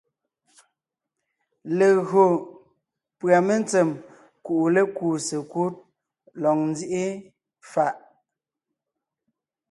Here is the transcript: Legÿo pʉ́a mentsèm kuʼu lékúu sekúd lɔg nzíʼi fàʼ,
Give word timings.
Legÿo 1.77 2.23
pʉ́a 3.17 3.39
mentsèm 3.47 3.89
kuʼu 4.45 4.65
lékúu 4.75 5.15
sekúd 5.27 5.73
lɔg 6.43 6.57
nzíʼi 6.69 7.05
fàʼ, 7.71 7.95